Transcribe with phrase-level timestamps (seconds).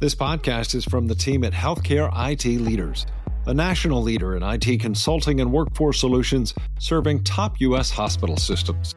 [0.00, 3.04] This podcast is from the team at Healthcare IT Leaders,
[3.46, 7.90] a national leader in IT consulting and workforce solutions serving top U.S.
[7.90, 8.94] hospital systems.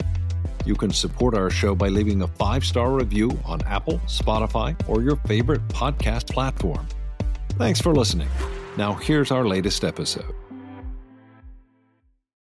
[0.63, 5.01] You can support our show by leaving a five star review on Apple, Spotify, or
[5.01, 6.87] your favorite podcast platform.
[7.53, 8.29] Thanks for listening.
[8.77, 10.35] Now, here's our latest episode.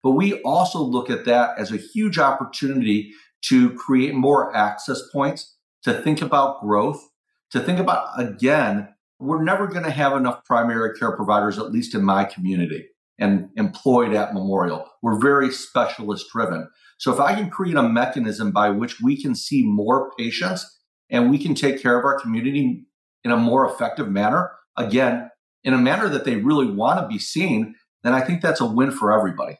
[0.02, 3.12] But we also look at that as a huge opportunity
[3.44, 7.09] to create more access points, to think about growth,
[7.52, 8.90] to think about again,
[9.20, 12.88] we're never going to have enough primary care providers, at least in my community
[13.20, 14.86] and employed at Memorial.
[15.02, 16.70] We're very specialist driven.
[16.98, 21.30] So if I can create a mechanism by which we can see more patients and
[21.30, 22.86] we can take care of our community
[23.24, 25.30] in a more effective manner, again,
[25.64, 28.66] in a manner that they really want to be seen, then I think that's a
[28.66, 29.58] win for everybody.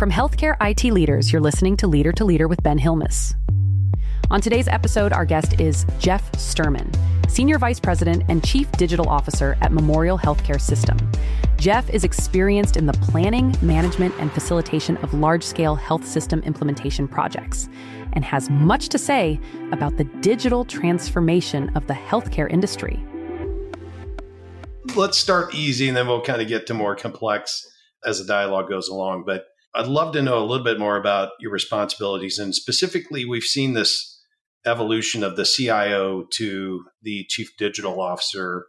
[0.00, 3.34] From healthcare IT leaders, you're listening to Leader to Leader with Ben Hilmes.
[4.30, 6.90] On today's episode, our guest is Jeff Sturman,
[7.30, 10.96] Senior Vice President and Chief Digital Officer at Memorial Healthcare System.
[11.58, 17.06] Jeff is experienced in the planning, management, and facilitation of large scale health system implementation
[17.06, 17.68] projects
[18.14, 19.38] and has much to say
[19.70, 23.04] about the digital transformation of the healthcare industry.
[24.96, 27.70] Let's start easy and then we'll kind of get to more complex
[28.02, 29.24] as the dialogue goes along.
[29.26, 32.38] But I'd love to know a little bit more about your responsibilities.
[32.38, 34.20] And specifically, we've seen this
[34.66, 38.66] evolution of the CIO to the chief digital officer.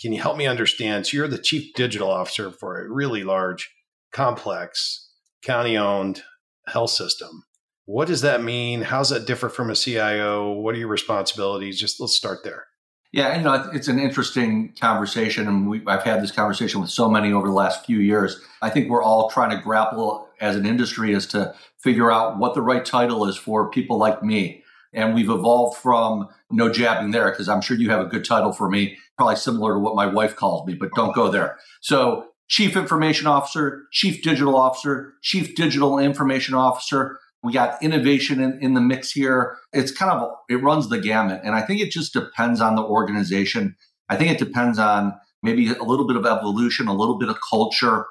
[0.00, 1.06] Can you help me understand?
[1.06, 3.70] So, you're the chief digital officer for a really large,
[4.12, 5.10] complex,
[5.42, 6.22] county owned
[6.66, 7.44] health system.
[7.84, 8.82] What does that mean?
[8.82, 10.52] How's that differ from a CIO?
[10.52, 11.80] What are your responsibilities?
[11.80, 12.66] Just let's start there.
[13.12, 17.10] Yeah, you know, it's an interesting conversation, and we, I've had this conversation with so
[17.10, 18.40] many over the last few years.
[18.62, 22.54] I think we're all trying to grapple as an industry is to figure out what
[22.54, 24.62] the right title is for people like me.
[24.92, 28.52] And we've evolved from no jabbing there because I'm sure you have a good title
[28.52, 31.58] for me, probably similar to what my wife calls me, but don't go there.
[31.80, 37.18] So, Chief Information Officer, Chief Digital Officer, Chief Digital Information Officer.
[37.42, 39.56] We got innovation in, in the mix here.
[39.72, 41.40] It's kind of, it runs the gamut.
[41.44, 43.74] And I think it just depends on the organization.
[44.10, 47.38] I think it depends on maybe a little bit of evolution, a little bit of
[47.48, 48.04] culture,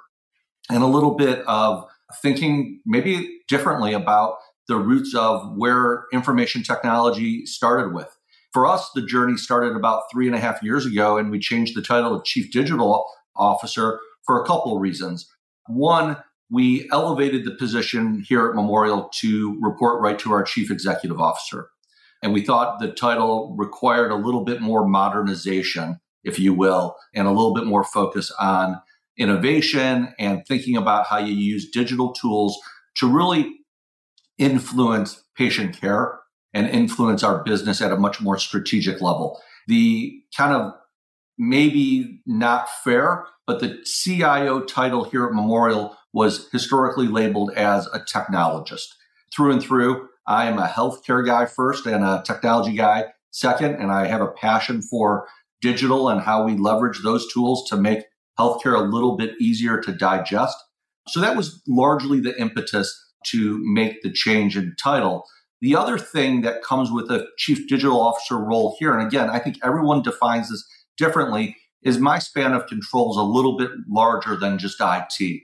[0.71, 1.87] and a little bit of
[2.21, 4.35] thinking maybe differently about
[4.67, 8.15] the roots of where information technology started with.
[8.53, 11.75] For us, the journey started about three and a half years ago, and we changed
[11.75, 13.05] the title of Chief Digital
[13.35, 15.29] Officer for a couple of reasons.
[15.67, 16.17] One,
[16.49, 21.69] we elevated the position here at Memorial to report right to our chief executive officer.
[22.21, 27.27] And we thought the title required a little bit more modernization, if you will, and
[27.27, 28.81] a little bit more focus on
[29.17, 32.57] innovation and thinking about how you use digital tools
[32.95, 33.51] to really
[34.37, 36.19] influence patient care
[36.53, 39.41] and influence our business at a much more strategic level.
[39.67, 40.73] The kind of
[41.37, 47.99] maybe not fair, but the CIO title here at Memorial was historically labeled as a
[47.99, 48.87] technologist.
[49.33, 53.91] Through and through, I am a healthcare guy first and a technology guy second, and
[53.91, 55.27] I have a passion for
[55.61, 58.03] digital and how we leverage those tools to make
[58.41, 60.57] healthcare a little bit easier to digest.
[61.07, 62.91] So that was largely the impetus
[63.27, 65.25] to make the change in title.
[65.61, 69.37] The other thing that comes with a chief digital officer role here, and again, I
[69.39, 74.35] think everyone defines this differently, is my span of control is a little bit larger
[74.35, 75.41] than just IT.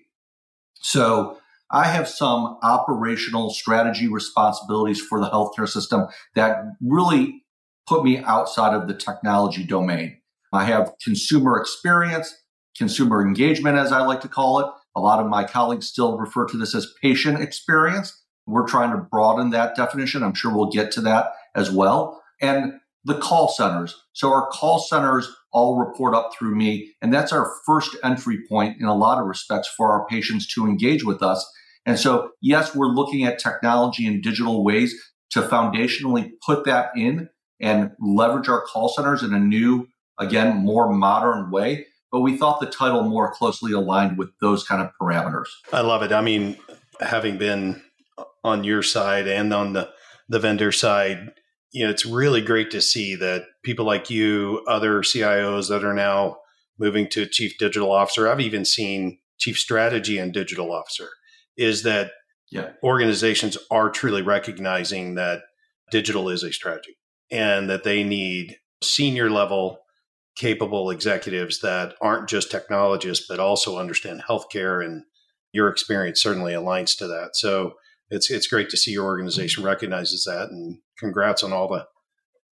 [0.75, 1.37] So
[1.71, 7.43] I have some operational strategy responsibilities for the healthcare system that really
[7.87, 10.17] put me outside of the technology domain.
[10.53, 12.33] I have consumer experience,
[12.77, 14.67] consumer engagement, as I like to call it.
[14.95, 18.23] A lot of my colleagues still refer to this as patient experience.
[18.45, 20.23] We're trying to broaden that definition.
[20.23, 22.21] I'm sure we'll get to that as well.
[22.41, 22.73] And
[23.03, 23.95] the call centers.
[24.13, 26.93] So our call centers all report up through me.
[27.01, 30.65] And that's our first entry point in a lot of respects for our patients to
[30.65, 31.49] engage with us.
[31.85, 34.93] And so, yes, we're looking at technology and digital ways
[35.31, 37.29] to foundationally put that in
[37.61, 39.87] and leverage our call centers in a new,
[40.19, 41.87] again, more modern way.
[42.11, 45.47] But we thought the title more closely aligned with those kind of parameters.
[45.73, 46.11] I love it.
[46.11, 46.57] I mean,
[46.99, 47.81] having been
[48.43, 49.89] on your side and on the,
[50.29, 51.31] the vendor side,
[51.71, 55.93] you know, it's really great to see that people like you, other CIOs that are
[55.93, 56.37] now
[56.79, 61.09] moving to chief digital officer, I've even seen chief strategy and digital officer,
[61.57, 62.11] is that
[62.51, 62.71] yeah.
[62.83, 65.41] organizations are truly recognizing that
[65.91, 66.97] digital is a strategy
[67.31, 69.79] and that they need senior level
[70.37, 75.03] capable executives that aren't just technologists but also understand healthcare and
[75.51, 77.73] your experience certainly aligns to that so
[78.09, 79.69] it's it's great to see your organization mm-hmm.
[79.69, 81.85] recognizes that and congrats on all the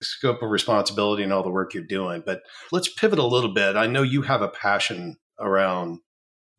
[0.01, 2.21] scope of responsibility and all the work you're doing.
[2.25, 2.41] But
[2.71, 3.75] let's pivot a little bit.
[3.75, 5.99] I know you have a passion around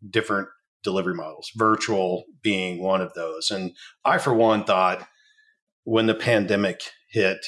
[0.09, 0.49] different
[0.83, 3.51] delivery models, virtual being one of those.
[3.51, 3.73] And
[4.05, 5.07] I, for one, thought
[5.85, 7.47] when the pandemic hit,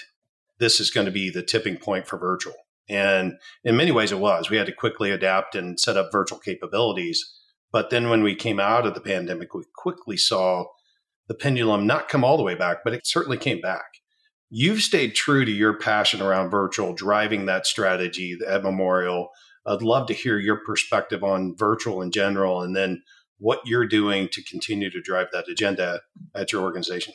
[0.58, 2.54] this is going to be the tipping point for virtual.
[2.90, 4.50] And in many ways, it was.
[4.50, 7.24] We had to quickly adapt and set up virtual capabilities.
[7.72, 10.64] But then when we came out of the pandemic, we quickly saw
[11.28, 13.84] the pendulum not come all the way back, but it certainly came back.
[14.50, 19.28] You've stayed true to your passion around virtual, driving that strategy at Memorial.
[19.64, 23.04] I'd love to hear your perspective on virtual in general and then
[23.38, 26.00] what you're doing to continue to drive that agenda
[26.34, 27.14] at your organization.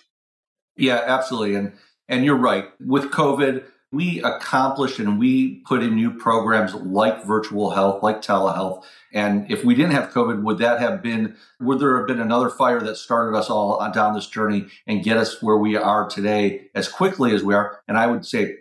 [0.78, 1.56] Yeah, absolutely.
[1.56, 1.74] And
[2.08, 2.66] and you're right.
[2.80, 8.84] With COVID, we accomplished and we put in new programs like virtual health, like telehealth.
[9.14, 12.50] And if we didn't have COVID, would that have been, would there have been another
[12.50, 16.68] fire that started us all down this journey and get us where we are today
[16.76, 17.80] as quickly as we are?
[17.88, 18.58] And I would say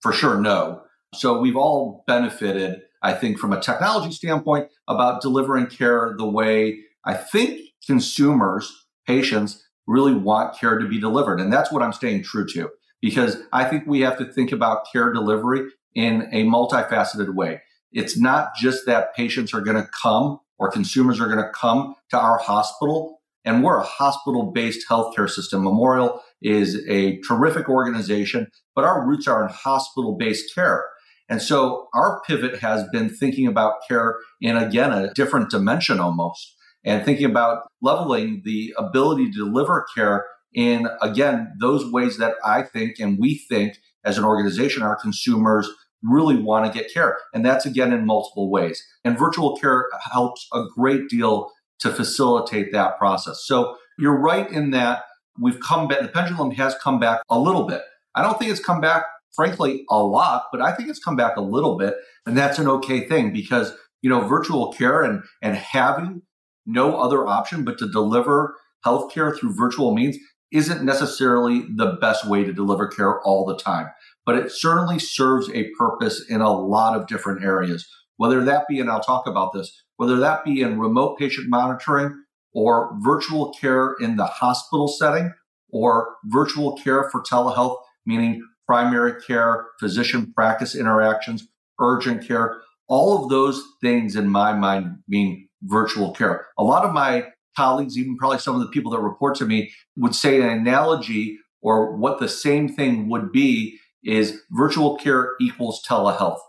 [0.00, 0.82] for sure, no.
[1.12, 6.80] So we've all benefited, I think, from a technology standpoint about delivering care the way
[7.04, 11.40] I think consumers, patients, really want care to be delivered.
[11.40, 12.70] And that's what I'm staying true to
[13.02, 17.60] because I think we have to think about care delivery in a multifaceted way.
[17.92, 21.94] It's not just that patients are going to come or consumers are going to come
[22.10, 23.20] to our hospital.
[23.44, 25.64] And we're a hospital based healthcare system.
[25.64, 30.84] Memorial is a terrific organization, but our roots are in hospital based care.
[31.28, 36.54] And so our pivot has been thinking about care in, again, a different dimension almost,
[36.84, 42.62] and thinking about leveling the ability to deliver care in, again, those ways that I
[42.62, 45.68] think and we think as an organization, our consumers
[46.02, 47.18] really want to get care.
[47.32, 48.84] And that's again in multiple ways.
[49.04, 53.44] And virtual care helps a great deal to facilitate that process.
[53.44, 55.04] So you're right in that
[55.40, 57.82] we've come back, the pendulum has come back a little bit.
[58.14, 59.04] I don't think it's come back,
[59.34, 61.94] frankly, a lot, but I think it's come back a little bit.
[62.26, 63.72] And that's an okay thing because,
[64.02, 66.22] you know, virtual care and, and having
[66.66, 68.54] no other option but to deliver
[68.84, 70.16] healthcare through virtual means
[70.52, 73.88] isn't necessarily the best way to deliver care all the time,
[74.26, 77.88] but it certainly serves a purpose in a lot of different areas.
[78.16, 82.22] Whether that be, and I'll talk about this, whether that be in remote patient monitoring
[82.52, 85.32] or virtual care in the hospital setting
[85.70, 91.48] or virtual care for telehealth, meaning primary care, physician practice interactions,
[91.80, 96.46] urgent care, all of those things in my mind mean virtual care.
[96.58, 97.26] A lot of my
[97.56, 101.38] colleagues, even probably some of the people that report to me, would say an analogy
[101.60, 106.40] or what the same thing would be is virtual care equals telehealth.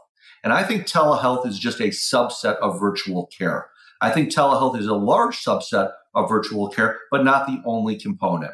[0.44, 3.68] And I think telehealth is just a subset of virtual care.
[4.02, 8.54] I think telehealth is a large subset of virtual care, but not the only component.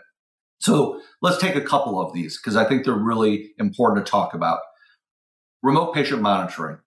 [0.60, 4.34] So let's take a couple of these because I think they're really important to talk
[4.34, 4.60] about.
[5.64, 6.78] Remote patient monitoring.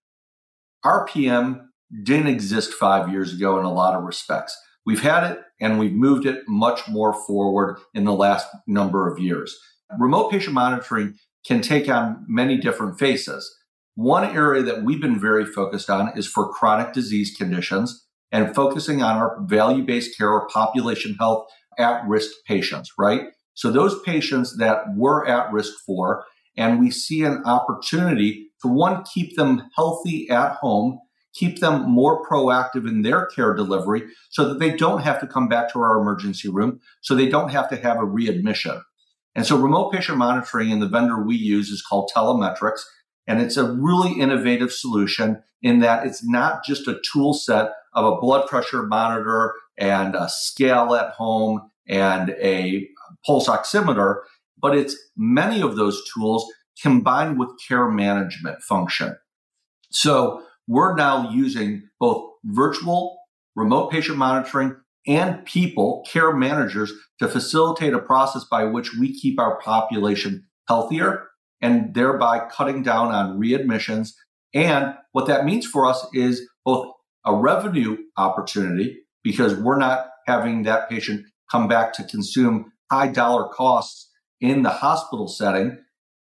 [0.84, 1.66] RPM
[2.02, 4.56] didn't exist five years ago in a lot of respects.
[4.84, 9.18] We've had it and we've moved it much more forward in the last number of
[9.18, 9.56] years.
[9.98, 11.14] Remote patient monitoring
[11.46, 13.50] can take on many different faces.
[13.94, 19.02] One area that we've been very focused on is for chronic disease conditions and focusing
[19.02, 21.46] on our value based care or population health
[21.78, 23.28] at risk patients, right?
[23.54, 26.24] So those patients that we're at risk for,
[26.56, 30.98] and we see an opportunity to one, keep them healthy at home
[31.34, 35.48] keep them more proactive in their care delivery so that they don't have to come
[35.48, 38.82] back to our emergency room, so they don't have to have a readmission.
[39.34, 42.82] And so remote patient monitoring and the vendor we use is called Telemetrics.
[43.26, 48.04] And it's a really innovative solution in that it's not just a tool set of
[48.04, 52.88] a blood pressure monitor and a scale at home and a
[53.24, 54.20] pulse oximeter,
[54.58, 56.44] but it's many of those tools
[56.80, 59.16] combined with care management function.
[59.90, 63.18] So we're now using both virtual
[63.54, 64.76] remote patient monitoring
[65.06, 71.28] and people, care managers, to facilitate a process by which we keep our population healthier
[71.60, 74.10] and thereby cutting down on readmissions.
[74.54, 76.92] And what that means for us is both
[77.24, 83.48] a revenue opportunity because we're not having that patient come back to consume high dollar
[83.48, 85.78] costs in the hospital setting,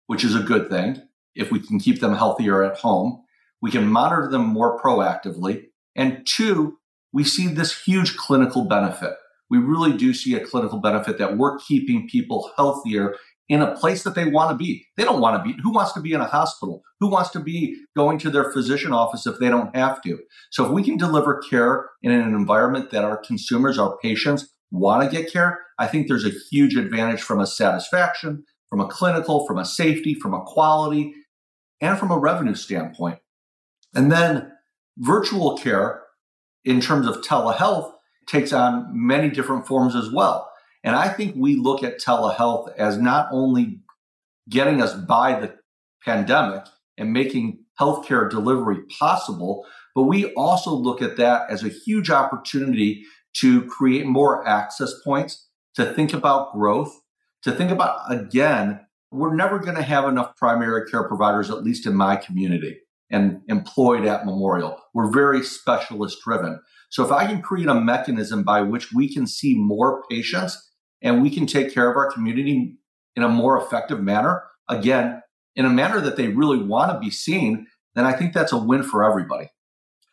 [0.06, 1.00] which is a good thing
[1.34, 3.22] if we can keep them healthier at home.
[3.60, 5.64] We can monitor them more proactively.
[5.96, 6.78] And two,
[7.12, 9.14] we see this huge clinical benefit.
[9.50, 13.16] We really do see a clinical benefit that we're keeping people healthier
[13.48, 14.86] in a place that they want to be.
[14.96, 15.58] They don't want to be.
[15.62, 16.82] Who wants to be in a hospital?
[17.00, 20.18] Who wants to be going to their physician office if they don't have to?
[20.50, 25.02] So if we can deliver care in an environment that our consumers, our patients want
[25.02, 29.46] to get care, I think there's a huge advantage from a satisfaction, from a clinical,
[29.46, 31.14] from a safety, from a quality,
[31.80, 33.18] and from a revenue standpoint.
[33.94, 34.52] And then
[34.98, 36.02] virtual care,
[36.64, 37.92] in terms of telehealth,
[38.26, 40.50] takes on many different forms as well.
[40.84, 43.80] And I think we look at telehealth as not only
[44.48, 45.54] getting us by the
[46.04, 46.64] pandemic
[46.96, 53.04] and making healthcare delivery possible, but we also look at that as a huge opportunity
[53.34, 57.00] to create more access points, to think about growth,
[57.42, 58.80] to think about, again,
[59.10, 62.78] we're never going to have enough primary care providers, at least in my community
[63.10, 64.78] and employed at Memorial.
[64.94, 66.60] We're very specialist driven.
[66.90, 70.70] So if I can create a mechanism by which we can see more patients
[71.02, 72.76] and we can take care of our community
[73.16, 75.22] in a more effective manner, again,
[75.56, 78.58] in a manner that they really want to be seen, then I think that's a
[78.58, 79.50] win for everybody.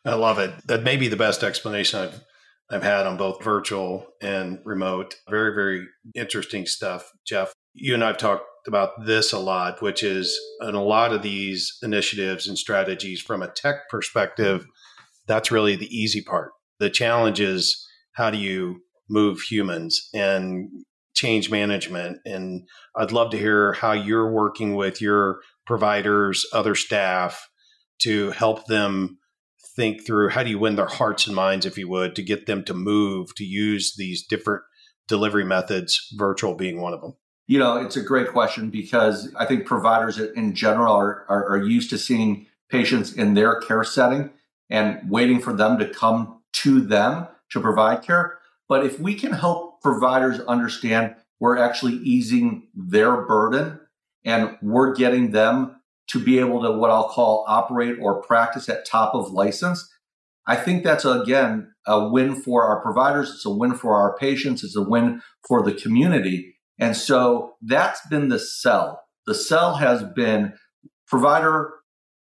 [0.05, 0.53] I love it.
[0.67, 2.21] That may be the best explanation I've
[2.69, 5.15] I've had on both virtual and remote.
[5.29, 7.53] Very, very interesting stuff, Jeff.
[7.73, 11.77] You and I've talked about this a lot, which is in a lot of these
[11.83, 14.65] initiatives and strategies from a tech perspective,
[15.27, 16.51] that's really the easy part.
[16.79, 20.69] The challenge is how do you move humans and
[21.13, 22.19] change management?
[22.25, 27.49] And I'd love to hear how you're working with your providers, other staff
[27.99, 29.17] to help them
[29.75, 32.45] think through how do you win their hearts and minds, if you would, to get
[32.45, 34.63] them to move to use these different
[35.07, 37.15] delivery methods, virtual being one of them?
[37.47, 41.63] You know, it's a great question because I think providers in general are, are, are
[41.63, 44.31] used to seeing patients in their care setting
[44.69, 48.39] and waiting for them to come to them to provide care.
[48.67, 53.79] But if we can help providers understand we're actually easing their burden
[54.23, 58.85] and we're getting them to be able to what I'll call operate or practice at
[58.87, 59.87] top of license,
[60.47, 63.29] I think that's again a win for our providers.
[63.29, 64.63] It's a win for our patients.
[64.63, 69.01] It's a win for the community and so that's been the sell.
[69.25, 70.53] The sell has been
[71.07, 71.73] provider,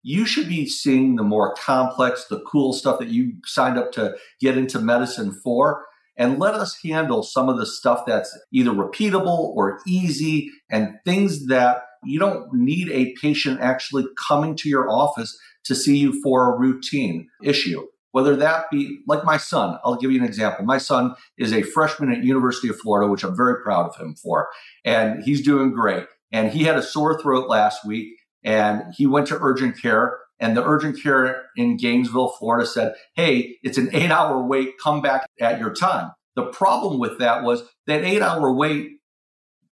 [0.02, 4.16] you should be seeing the more complex, the cool stuff that you signed up to
[4.40, 5.84] get into medicine for.
[6.16, 11.46] And let us handle some of the stuff that's either repeatable or easy and things
[11.46, 16.54] that you don't need a patient actually coming to your office to see you for
[16.54, 17.82] a routine issue
[18.14, 20.64] whether that be like my son i'll give you an example.
[20.64, 24.14] My son is a freshman at university of florida which i'm very proud of him
[24.14, 24.49] for
[24.85, 26.06] and he's doing great.
[26.33, 28.09] And he had a sore throat last week
[28.44, 33.56] and he went to urgent care and the urgent care in gainesville florida said hey
[33.64, 34.75] it's an eight hour wait.
[34.83, 36.12] Come back at your time.
[36.37, 38.92] The problem with that was that eight hour wait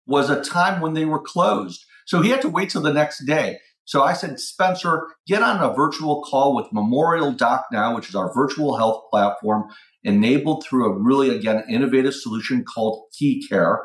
[0.07, 1.85] was a time when they were closed.
[2.07, 5.61] So he had to wait till the next day so I said, Spencer, get on
[5.61, 9.65] a virtual call with Memorial Doc Now, which is our virtual health platform
[10.05, 13.79] enabled through a really, again, innovative solution called KeyCare.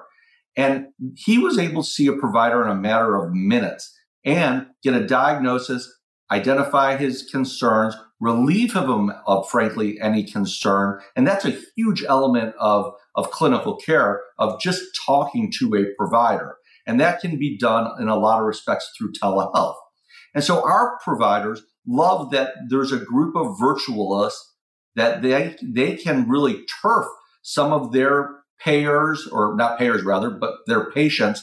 [0.55, 3.93] And he was able to see a provider in a matter of minutes
[4.25, 5.91] and get a diagnosis,
[6.31, 10.99] identify his concerns, relieve him of, frankly, any concern.
[11.15, 16.57] And that's a huge element of, of clinical care, of just talking to a provider.
[16.87, 19.75] And that can be done in a lot of respects through telehealth.
[20.37, 24.37] And so our providers love that there's a group of virtualists
[24.95, 27.07] that they they can really turf
[27.41, 31.41] some of their payers or not payers rather, but their patients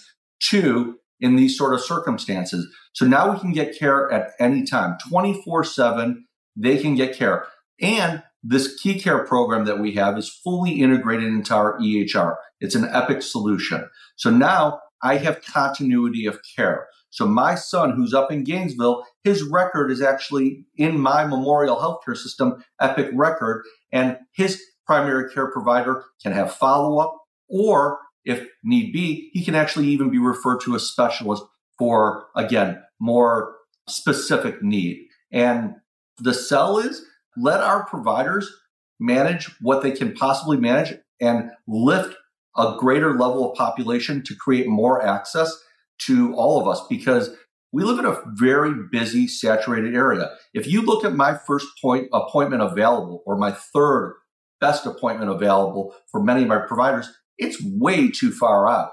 [0.50, 2.72] to in these sort of circumstances.
[2.92, 7.48] So now we can get care at any time, 24/7, they can get care.
[7.80, 12.36] And this KeyCare program that we have is fully integrated into our EHR.
[12.60, 13.90] It's an epic solution.
[14.14, 16.86] So now I have continuity of care.
[17.14, 22.16] So my son, who's up in Gainesville, his record is actually in my Memorial Healthcare
[22.16, 27.16] System Epic record, and his primary care provider can have follow up,
[27.49, 31.44] or if need be, he can actually even be referred to a specialist
[31.78, 33.54] for again more
[33.88, 35.06] specific need.
[35.30, 35.75] And
[36.18, 37.04] the sell is
[37.37, 38.52] let our providers
[38.99, 42.16] manage what they can possibly manage and lift
[42.56, 45.56] a greater level of population to create more access
[46.02, 47.30] to all of us because
[47.72, 50.30] we live in a very busy, saturated area.
[50.52, 54.14] If you look at my first point appointment available or my third
[54.60, 58.90] best appointment available for many of my providers, it's way too far out.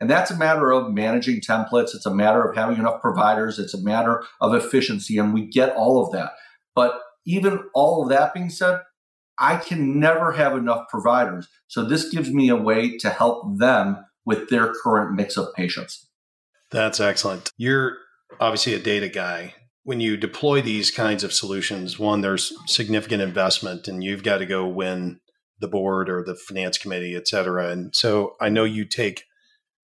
[0.00, 1.94] And that's a matter of managing templates.
[1.94, 3.58] It's a matter of having enough providers.
[3.58, 5.18] It's a matter of efficiency.
[5.18, 6.32] And we get all of that.
[6.74, 8.80] But even all of that being said,
[9.38, 11.48] I can never have enough providers.
[11.68, 16.08] So this gives me a way to help them with their current mix of patients.
[16.72, 17.50] That's excellent.
[17.56, 17.98] You're
[18.40, 19.54] obviously a data guy.
[19.84, 24.46] When you deploy these kinds of solutions, one, there's significant investment and you've got to
[24.46, 25.20] go win
[25.60, 27.68] the board or the finance committee, et cetera.
[27.68, 29.24] And so I know you take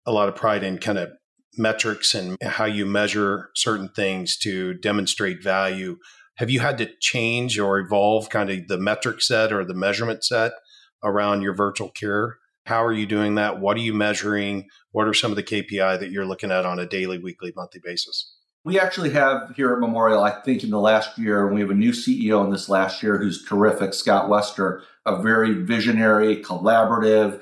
[0.05, 1.09] a lot of pride in kind of
[1.57, 5.97] metrics and how you measure certain things to demonstrate value.
[6.35, 10.23] Have you had to change or evolve kind of the metric set or the measurement
[10.23, 10.51] set
[11.03, 12.37] around your virtual care?
[12.65, 13.59] How are you doing that?
[13.59, 14.69] What are you measuring?
[14.91, 17.79] What are some of the KPI that you're looking at on a daily, weekly, monthly
[17.83, 18.35] basis?
[18.63, 21.75] We actually have here at Memorial, I think in the last year, we have a
[21.75, 27.39] new CEO in this last year who's terrific, Scott Wester, a very visionary, collaborative,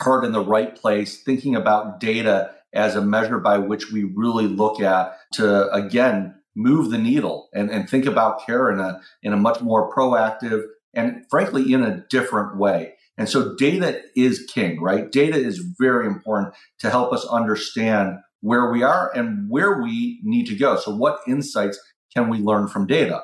[0.00, 4.46] heart in the right place, thinking about data as a measure by which we really
[4.46, 9.34] look at to, again, move the needle and, and think about care in a, in
[9.34, 10.64] a much more proactive
[10.94, 12.94] and frankly in a different way.
[13.18, 15.10] And so data is king, right?
[15.10, 20.46] Data is very important to help us understand where we are and where we need
[20.46, 20.76] to go.
[20.76, 21.78] So, what insights
[22.14, 23.22] can we learn from data?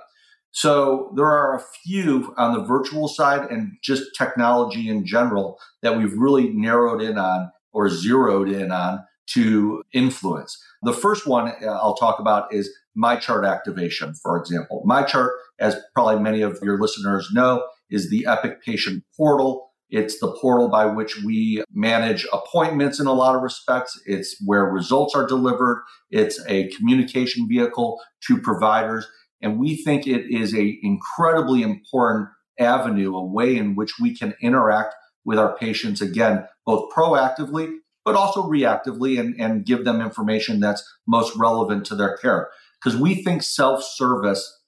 [0.50, 5.98] So, there are a few on the virtual side and just technology in general that
[5.98, 9.04] we've really narrowed in on or zeroed in on
[9.34, 10.56] to influence.
[10.82, 14.84] The first one uh, I'll talk about is MyChart activation, for example.
[14.88, 20.36] MyChart, as probably many of your listeners know, is the Epic patient portal it's the
[20.40, 23.98] portal by which we manage appointments in a lot of respects.
[24.06, 25.82] It's where results are delivered.
[26.10, 29.06] It's a communication vehicle to providers.
[29.40, 32.28] And we think it is a incredibly important
[32.58, 38.14] avenue, a way in which we can interact with our patients again, both proactively, but
[38.14, 42.48] also reactively and, and give them information that's most relevant to their care.
[42.82, 44.60] Because we think self-service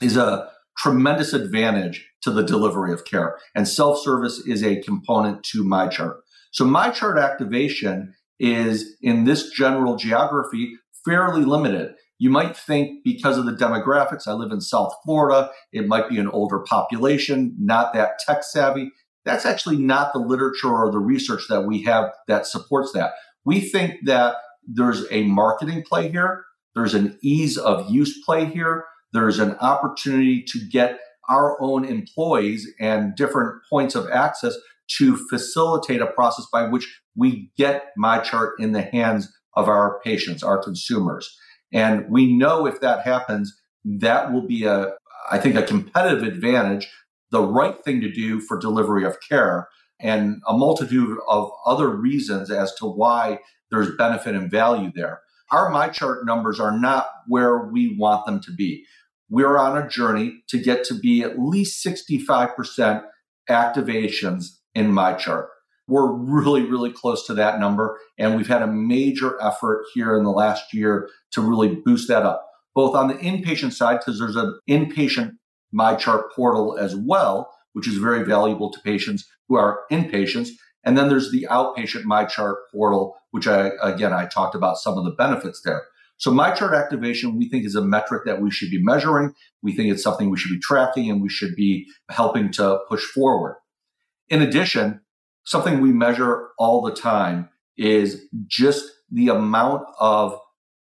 [0.00, 3.36] is a tremendous advantage to the delivery of care.
[3.54, 6.18] And self service is a component to MyChart.
[6.52, 11.94] So MyChart activation is in this general geography fairly limited.
[12.18, 16.18] You might think because of the demographics, I live in South Florida, it might be
[16.18, 18.90] an older population, not that tech savvy.
[19.24, 23.12] That's actually not the literature or the research that we have that supports that.
[23.44, 26.44] We think that there's a marketing play here,
[26.74, 32.66] there's an ease of use play here, there's an opportunity to get our own employees
[32.80, 34.54] and different points of access
[34.96, 40.42] to facilitate a process by which we get MyChart in the hands of our patients,
[40.42, 41.36] our consumers.
[41.72, 44.92] And we know if that happens, that will be a,
[45.30, 46.88] I think, a competitive advantage,
[47.30, 49.68] the right thing to do for delivery of care,
[50.00, 53.40] and a multitude of other reasons as to why
[53.70, 55.20] there's benefit and value there.
[55.50, 58.84] Our MyChart numbers are not where we want them to be
[59.30, 63.04] we're on a journey to get to be at least 65%
[63.48, 65.46] activations in MyChart.
[65.86, 67.98] We're really, really close to that number.
[68.18, 72.24] And we've had a major effort here in the last year to really boost that
[72.24, 75.32] up, both on the inpatient side, because there's an inpatient
[75.74, 80.50] MyChart portal as well, which is very valuable to patients who are inpatients.
[80.88, 85.04] And then there's the outpatient MyChart portal, which I, again, I talked about some of
[85.04, 85.82] the benefits there.
[86.16, 89.34] So MyChart activation, we think is a metric that we should be measuring.
[89.62, 93.04] We think it's something we should be tracking and we should be helping to push
[93.04, 93.56] forward.
[94.30, 95.02] In addition,
[95.44, 100.40] something we measure all the time is just the amount of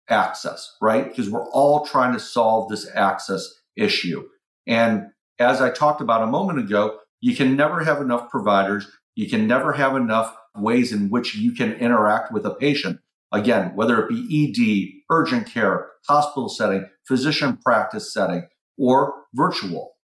[0.08, 1.08] access, right?
[1.08, 4.28] Because we're all trying to solve this access issue.
[4.64, 5.08] And
[5.40, 8.86] as I talked about a moment ago, you can never have enough providers.
[9.18, 13.00] You can never have enough ways in which you can interact with a patient.
[13.32, 18.46] Again, whether it be ED, urgent care, hospital setting, physician practice setting,
[18.78, 19.96] or virtual.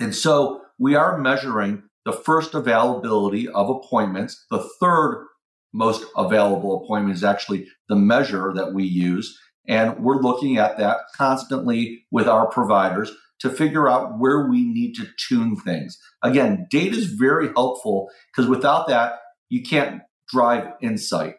[0.00, 4.46] And so we are measuring the first availability of appointments.
[4.50, 5.26] The third
[5.74, 9.38] most available appointment is actually the measure that we use.
[9.68, 14.94] And we're looking at that constantly with our providers to figure out where we need
[14.94, 15.98] to tune things.
[16.22, 21.34] Again, data is very helpful because without that, you can't drive insight.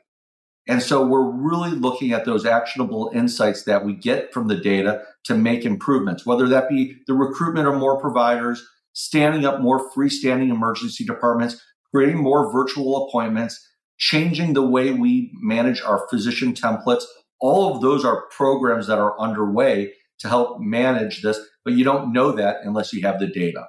[0.68, 5.02] And so we're really looking at those actionable insights that we get from the data
[5.26, 10.50] to make improvements, whether that be the recruitment of more providers, standing up more freestanding
[10.50, 11.62] emergency departments,
[11.94, 13.66] creating more virtual appointments,
[13.98, 17.04] changing the way we manage our physician templates.
[17.40, 22.12] All of those are programs that are underway to help manage this, but you don't
[22.12, 23.68] know that unless you have the data.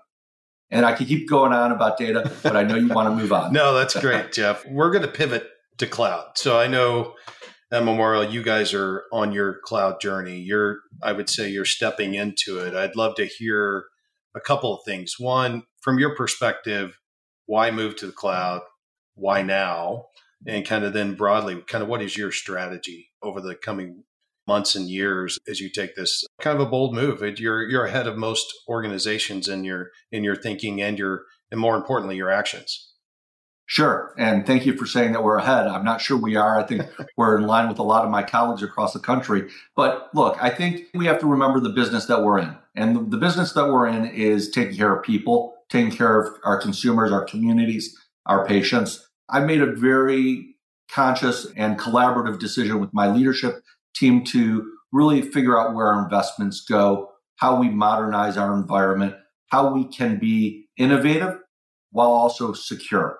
[0.71, 3.33] And I could keep going on about data, but I know you want to move
[3.33, 3.53] on.
[3.55, 4.67] no, that's great, Jeff.
[4.67, 6.33] We're going to pivot to cloud.
[6.37, 7.15] So I know
[7.71, 10.41] at Memorial, you guys are on your cloud journey.
[10.41, 12.75] You're, I would say, you're stepping into it.
[12.75, 13.85] I'd love to hear
[14.35, 15.15] a couple of things.
[15.19, 16.99] One, from your perspective,
[17.47, 18.61] why move to the cloud?
[19.15, 20.07] Why now?
[20.46, 24.05] And kind of then broadly, kind of what is your strategy over the coming
[24.46, 27.20] months and years as you take this kind of a bold move?
[27.38, 31.77] You're you're ahead of most organizations in your in your thinking and your and more
[31.77, 32.88] importantly your actions.
[33.70, 34.14] Sure.
[34.16, 35.66] And thank you for saying that we're ahead.
[35.66, 36.59] I'm not sure we are.
[36.59, 36.85] I think
[37.18, 39.46] we're in line with a lot of my colleagues across the country.
[39.77, 42.57] But look, I think we have to remember the business that we're in.
[42.74, 46.59] And the business that we're in is taking care of people, taking care of our
[46.59, 49.07] consumers, our communities, our patients.
[49.31, 50.55] I made a very
[50.91, 53.62] conscious and collaborative decision with my leadership
[53.95, 59.14] team to really figure out where our investments go, how we modernize our environment,
[59.49, 61.38] how we can be innovative
[61.91, 63.19] while also secure.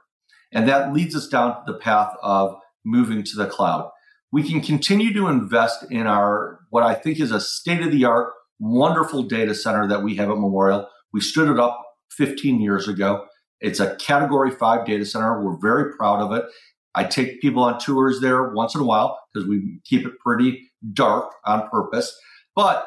[0.53, 3.91] And that leads us down the path of moving to the cloud.
[4.33, 8.05] We can continue to invest in our, what I think is a state of the
[8.05, 10.89] art, wonderful data center that we have at Memorial.
[11.13, 13.27] We stood it up 15 years ago.
[13.61, 15.43] It's a category five data center.
[15.43, 16.45] We're very proud of it.
[16.95, 20.71] I take people on tours there once in a while because we keep it pretty
[20.93, 22.17] dark on purpose.
[22.57, 22.87] But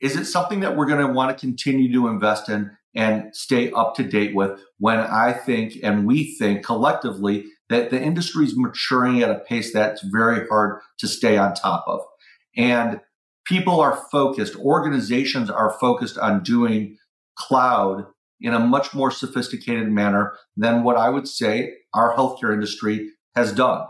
[0.00, 2.70] is it something that we're going to want to continue to invest in?
[2.94, 8.00] and stay up to date with when I think and we think collectively that the
[8.00, 12.00] industry is maturing at a pace that's very hard to stay on top of.
[12.56, 13.00] And
[13.46, 16.96] people are focused, organizations are focused on doing
[17.36, 18.06] cloud
[18.40, 23.52] in a much more sophisticated manner than what I would say our healthcare industry has
[23.52, 23.86] done.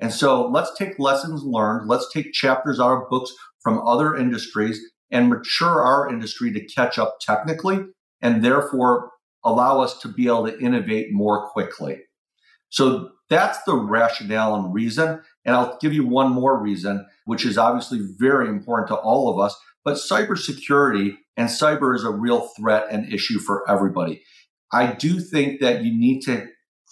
[0.00, 4.80] And so let's take lessons learned, let's take chapters out of books from other industries
[5.10, 7.80] and mature our industry to catch up technically
[8.20, 9.10] and therefore
[9.44, 12.00] allow us to be able to innovate more quickly.
[12.70, 15.22] So that's the rationale and reason.
[15.44, 19.38] And I'll give you one more reason, which is obviously very important to all of
[19.38, 19.56] us.
[19.84, 24.22] But cybersecurity and cyber is a real threat and issue for everybody.
[24.72, 26.46] I do think that you need to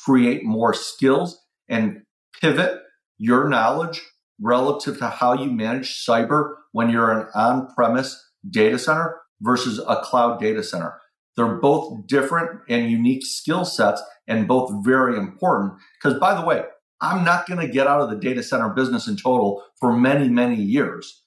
[0.05, 2.03] create more skills and
[2.41, 2.81] pivot
[3.19, 4.03] your knowledge
[4.41, 9.97] relative to how you manage cyber when you're an on premise data center versus a
[10.03, 10.95] cloud data center.
[11.37, 15.75] They're both different and unique skill sets and both very important.
[16.01, 16.65] Because, by the way,
[17.01, 20.29] I'm not going to get out of the data center business in total for many,
[20.29, 21.22] many years,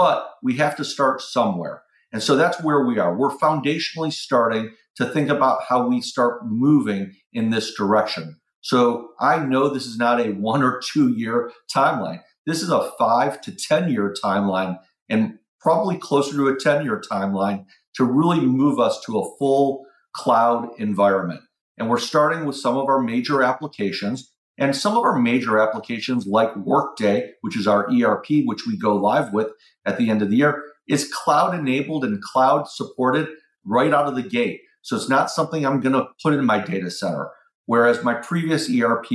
[0.00, 1.82] but we have to start somewhere.
[2.10, 3.14] And so that's where we are.
[3.14, 8.40] We're foundationally starting to think about how we start moving in this direction.
[8.62, 12.20] So I know this is not a one or two year timeline.
[12.46, 14.78] This is a five to 10 year timeline
[15.10, 19.84] and probably closer to a 10 year timeline to really move us to a full
[20.14, 21.42] cloud environment.
[21.76, 24.32] And we're starting with some of our major applications.
[24.60, 28.94] And some of our major applications, like Workday, which is our ERP, which we go
[28.94, 29.48] live with
[29.86, 33.28] at the end of the year, is cloud enabled and cloud supported
[33.64, 34.60] right out of the gate.
[34.82, 37.30] So it's not something I'm going to put in my data center.
[37.64, 39.06] Whereas my previous ERP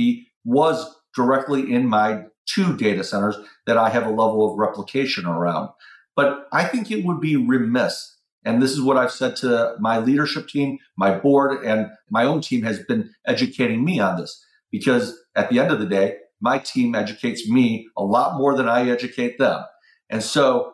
[0.44, 5.70] was directly in my two data centers that I have a level of replication around.
[6.16, 9.98] But I think it would be remiss and this is what I've said to my
[9.98, 15.18] leadership team, my board, and my own team has been educating me on this because
[15.34, 18.88] at the end of the day, my team educates me a lot more than I
[18.90, 19.64] educate them.
[20.10, 20.72] And so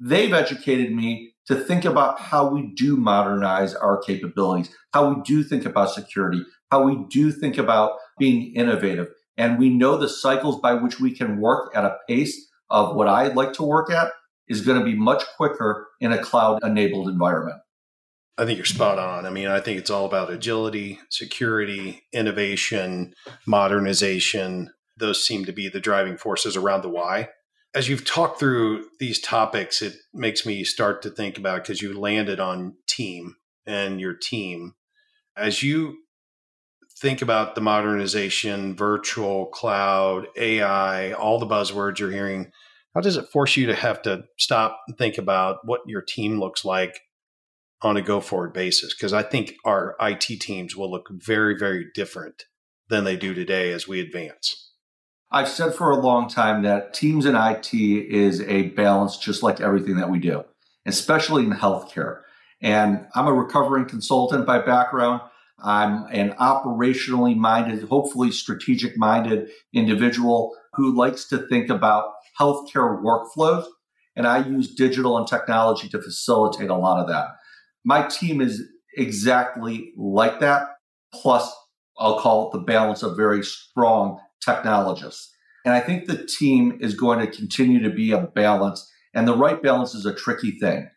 [0.00, 5.42] they've educated me to think about how we do modernize our capabilities, how we do
[5.42, 9.08] think about security, how we do think about being innovative.
[9.36, 13.08] And we know the cycles by which we can work at a pace of what
[13.08, 14.12] I like to work at
[14.48, 17.60] is going to be much quicker in a cloud enabled environment.
[18.36, 19.26] I think you're spot on.
[19.26, 23.14] I mean, I think it's all about agility, security, innovation,
[23.46, 24.70] modernization.
[24.96, 27.28] Those seem to be the driving forces around the why.
[27.74, 31.98] As you've talked through these topics, it makes me start to think about because you
[31.98, 34.74] landed on team and your team.
[35.36, 35.98] As you
[37.00, 42.50] think about the modernization, virtual, cloud, AI, all the buzzwords you're hearing,
[42.94, 46.38] how does it force you to have to stop and think about what your team
[46.38, 47.00] looks like
[47.84, 48.94] on a go forward basis?
[48.94, 52.44] Because I think our IT teams will look very, very different
[52.88, 54.72] than they do today as we advance.
[55.30, 59.60] I've said for a long time that teams in IT is a balance, just like
[59.60, 60.44] everything that we do,
[60.86, 62.20] especially in healthcare.
[62.60, 65.22] And I'm a recovering consultant by background.
[65.62, 73.66] I'm an operationally minded, hopefully strategic minded individual who likes to think about healthcare workflows.
[74.16, 77.28] And I use digital and technology to facilitate a lot of that.
[77.84, 78.62] My team is
[78.96, 80.68] exactly like that.
[81.12, 81.54] Plus,
[81.98, 85.30] I'll call it the balance of very strong technologists.
[85.64, 88.90] And I think the team is going to continue to be a balance.
[89.14, 90.90] And the right balance is a tricky thing.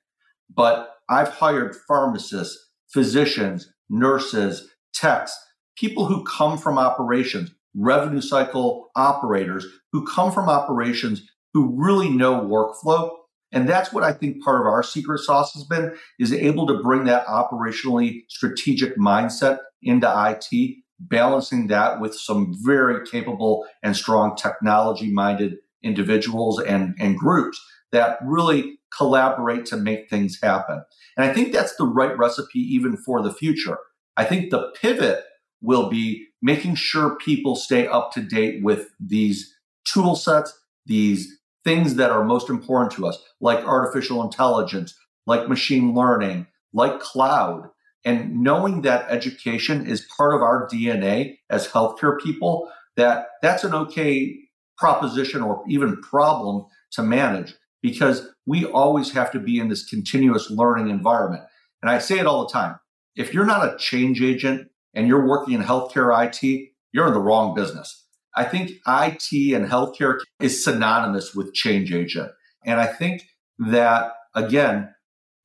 [0.53, 2.57] But I've hired pharmacists,
[2.91, 5.37] physicians, nurses, techs,
[5.77, 11.21] people who come from operations, revenue cycle operators who come from operations
[11.53, 13.11] who really know workflow.
[13.51, 16.81] And that's what I think part of our secret sauce has been is able to
[16.81, 24.35] bring that operationally strategic mindset into IT balancing that with some very capable and strong
[24.35, 30.83] technology minded individuals and, and groups that really collaborate to make things happen.
[31.15, 33.77] And I think that's the right recipe even for the future.
[34.17, 35.23] I think the pivot
[35.61, 39.55] will be making sure people stay up to date with these
[39.85, 45.93] tool sets, these things that are most important to us, like artificial intelligence, like machine
[45.93, 47.69] learning, like cloud.
[48.05, 53.73] And knowing that education is part of our DNA as healthcare people, that that's an
[53.73, 54.33] okay
[54.77, 60.49] proposition or even problem to manage because we always have to be in this continuous
[60.49, 61.43] learning environment.
[61.81, 62.79] And I say it all the time.
[63.17, 67.19] If you're not a change agent and you're working in healthcare IT, you're in the
[67.19, 68.06] wrong business.
[68.37, 72.31] I think IT and healthcare is synonymous with change agent.
[72.63, 73.23] And I think
[73.57, 74.93] that, again,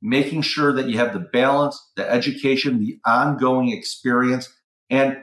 [0.02, 4.48] making sure that you have the balance, the education, the ongoing experience,
[4.90, 5.16] and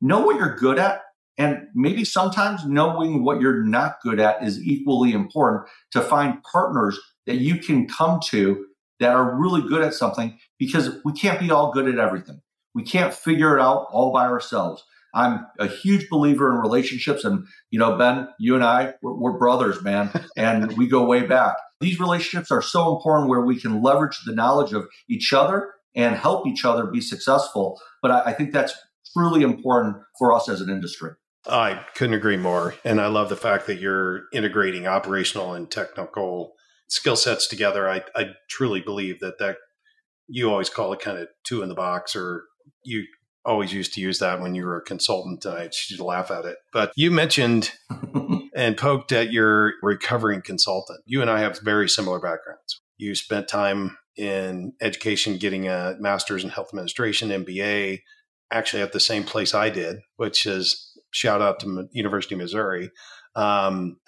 [0.00, 1.00] know what you're good at.
[1.38, 6.98] And maybe sometimes knowing what you're not good at is equally important to find partners
[7.26, 8.66] that you can come to
[9.00, 12.40] that are really good at something because we can't be all good at everything.
[12.74, 14.84] We can't figure it out all by ourselves.
[15.16, 17.24] I'm a huge believer in relationships.
[17.24, 21.22] And, you know, Ben, you and I, we're, we're brothers, man, and we go way
[21.26, 21.56] back.
[21.80, 26.14] These relationships are so important where we can leverage the knowledge of each other and
[26.14, 27.80] help each other be successful.
[28.02, 28.74] But I, I think that's
[29.16, 31.12] truly important for us as an industry.
[31.48, 32.74] I couldn't agree more.
[32.84, 36.54] And I love the fact that you're integrating operational and technical
[36.88, 37.88] skill sets together.
[37.88, 39.56] I, I truly believe that that
[40.28, 42.44] you always call it kind of two in the box or
[42.84, 43.04] you
[43.46, 45.46] always used to use that when you were a consultant.
[45.46, 46.56] I used to laugh at it.
[46.72, 47.72] But you mentioned
[48.54, 51.00] and poked at your recovering consultant.
[51.06, 52.80] You and I have very similar backgrounds.
[52.98, 58.00] You spent time in education getting a master's in health administration, MBA,
[58.50, 62.90] actually at the same place I did, which is shout out to University of Missouri.
[63.34, 63.98] Um,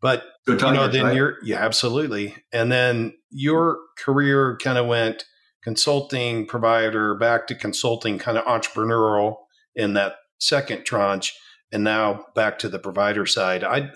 [0.00, 1.16] but you know, then right?
[1.16, 2.36] you're yeah, absolutely.
[2.52, 5.24] And then your career kind of went
[5.68, 9.36] consulting provider back to consulting kind of entrepreneurial
[9.74, 11.38] in that second tranche
[11.70, 13.62] and now back to the provider side.
[13.62, 13.90] I'd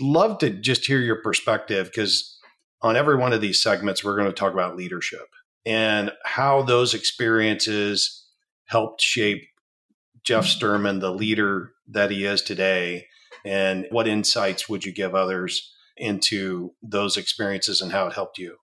[0.00, 2.38] love to just hear your perspective because
[2.80, 5.26] on every one of these segments we're going to talk about leadership
[5.66, 8.26] and how those experiences
[8.64, 9.42] helped shape
[10.24, 10.64] jeff mm-hmm.
[10.64, 13.06] sturman the leader that he is today
[13.44, 18.56] and what insights would you give others into those experiences and how it helped you?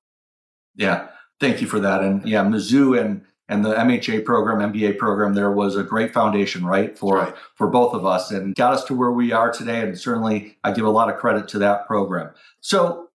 [0.76, 2.02] Yeah Thank you for that.
[2.02, 6.63] And yeah, Mizzou and and the MHA program, MBA program, there was a great foundation,
[6.63, 7.36] right, for right.
[7.56, 9.82] for both of us, and got us to where we are today.
[9.82, 12.32] And certainly, I give a lot of credit to that program.
[12.62, 13.10] So,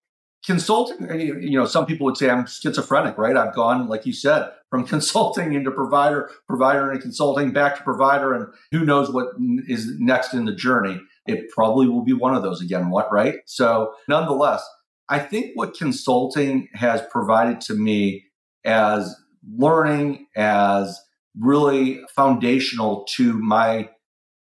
[0.45, 3.37] consulting, you know, some people would say I'm schizophrenic, right?
[3.37, 8.33] I've gone, like you said, from consulting into provider, provider into consulting, back to provider,
[8.33, 9.29] and who knows what
[9.67, 10.99] is next in the journey.
[11.27, 12.89] It probably will be one of those again.
[12.89, 13.35] What, right?
[13.45, 14.67] So, nonetheless,
[15.09, 18.25] I think what consulting has provided to me
[18.65, 19.15] as
[19.55, 20.99] learning, as
[21.37, 23.89] really foundational to my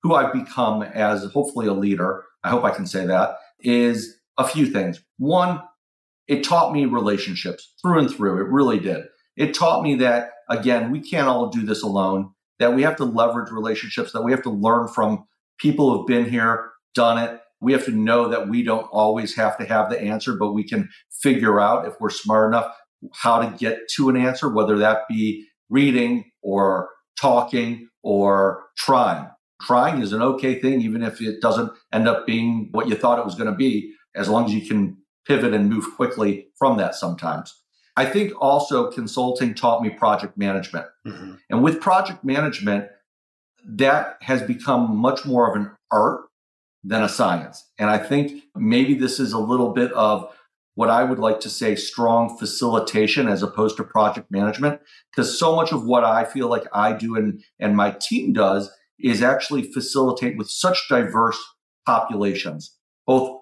[0.04, 4.46] who I've become as hopefully a leader, I hope I can say that, is a
[4.46, 5.02] few things.
[5.18, 5.62] One,
[6.28, 8.42] it taught me relationships through and through.
[8.42, 9.06] It really did.
[9.38, 13.06] It taught me that, again, we can't all do this alone, that we have to
[13.06, 15.26] leverage relationships, that we have to learn from
[15.58, 19.58] people who've been here, done it, we have to know that we don't always have
[19.58, 20.90] to have the answer, but we can
[21.22, 22.76] figure out if we're smart enough
[23.14, 29.28] how to get to an answer, whether that be reading or talking or trying.
[29.62, 33.18] Trying is an okay thing, even if it doesn't end up being what you thought
[33.18, 36.78] it was going to be, as long as you can pivot and move quickly from
[36.78, 37.54] that sometimes.
[37.96, 40.88] I think also consulting taught me project management.
[41.08, 41.36] Mm-hmm.
[41.50, 42.88] And with project management,
[43.66, 46.22] that has become much more of an art
[46.84, 47.72] than a science.
[47.78, 50.30] And I think maybe this is a little bit of
[50.76, 54.82] what I would like to say strong facilitation as opposed to project management.
[55.12, 58.72] Because so much of what I feel like I do and, and my team does
[59.00, 61.38] is actually facilitate with such diverse
[61.86, 63.40] populations, both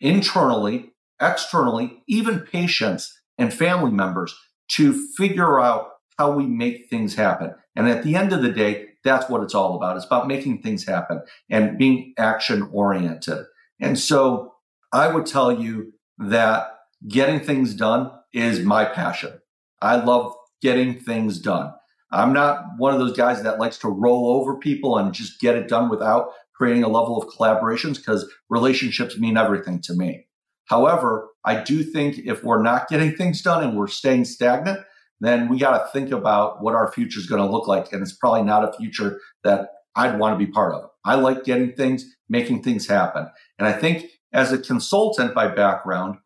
[0.00, 4.34] internally, externally, even patients and family members
[4.72, 7.54] to figure out how we make things happen.
[7.74, 9.96] And at the end of the day, that's what it's all about.
[9.96, 13.46] It's about making things happen and being action oriented.
[13.80, 14.54] And so
[14.92, 16.68] I would tell you that
[17.08, 19.40] getting things done is my passion.
[19.80, 21.72] I love getting things done.
[22.12, 25.56] I'm not one of those guys that likes to roll over people and just get
[25.56, 30.26] it done without creating a level of collaborations because relationships mean everything to me.
[30.66, 34.80] However, I do think if we're not getting things done and we're staying stagnant,
[35.20, 37.92] then we got to think about what our future is going to look like.
[37.92, 40.90] And it's probably not a future that I'd want to be part of.
[41.04, 43.28] I like getting things, making things happen.
[43.58, 46.16] And I think as a consultant by background,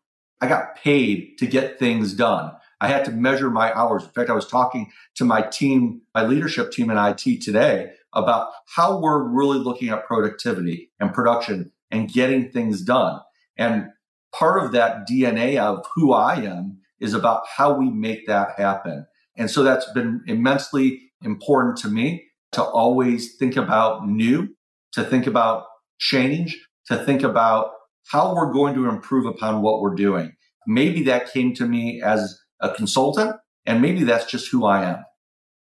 [0.41, 2.51] I got paid to get things done.
[2.81, 4.03] I had to measure my hours.
[4.03, 8.49] In fact, I was talking to my team, my leadership team in IT today about
[8.75, 13.21] how we're really looking at productivity and production and getting things done.
[13.57, 13.87] And
[14.33, 19.05] part of that DNA of who I am is about how we make that happen.
[19.37, 24.49] And so that's been immensely important to me to always think about new,
[24.93, 25.65] to think about
[25.99, 27.71] change, to think about
[28.11, 30.31] how we're going to improve upon what we're doing.
[30.67, 35.03] Maybe that came to me as a consultant, and maybe that's just who I am.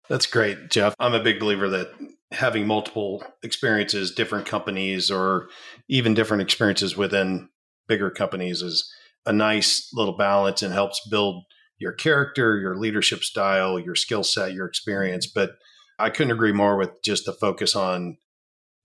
[0.09, 0.95] That's great, Jeff.
[0.99, 1.91] I'm a big believer that
[2.31, 5.49] having multiple experiences, different companies, or
[5.87, 7.49] even different experiences within
[7.87, 8.91] bigger companies is
[9.25, 11.43] a nice little balance and helps build
[11.77, 15.27] your character, your leadership style, your skill set, your experience.
[15.27, 15.57] But
[15.97, 18.17] I couldn't agree more with just the focus on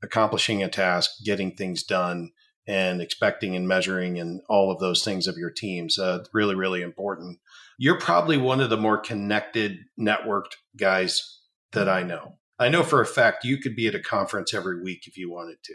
[0.02, 2.30] accomplishing a task, getting things done,
[2.66, 5.98] and expecting and measuring and all of those things of your teams.
[5.98, 7.38] Uh, really, really important.
[7.78, 11.40] You're probably one of the more connected, networked guys
[11.72, 12.38] that I know.
[12.58, 15.30] I know for a fact you could be at a conference every week if you
[15.30, 15.74] wanted to.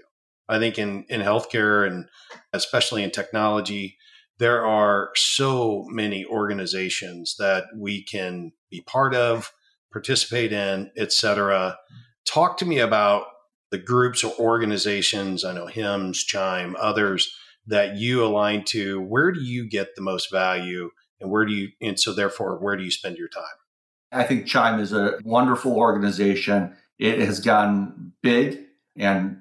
[0.50, 2.08] I think in, in healthcare and
[2.52, 3.98] especially in technology,
[4.42, 9.54] there are so many organizations that we can be part of,
[9.92, 11.78] participate in, etc.
[12.26, 13.26] Talk to me about
[13.70, 19.00] the groups or organizations, I know HIMSS, Chime, others that you align to.
[19.00, 22.76] Where do you get the most value and where do you and so therefore where
[22.76, 23.44] do you spend your time?
[24.12, 26.76] I think Chime is a wonderful organization.
[26.98, 28.58] It has gotten big
[28.98, 29.38] and